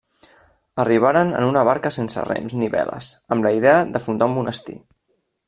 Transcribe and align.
Arribaren 0.83 1.29
en 1.41 1.45
una 1.49 1.63
barca 1.69 1.91
sense 1.97 2.23
rems 2.29 2.57
ni 2.63 2.71
veles, 2.77 3.11
amb 3.37 3.49
la 3.49 3.53
idea 3.59 3.77
de 3.93 4.03
fundar 4.07 4.33
un 4.33 4.37
monestir. 4.41 4.79